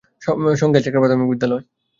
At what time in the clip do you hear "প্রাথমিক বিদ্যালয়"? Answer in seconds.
1.01-1.63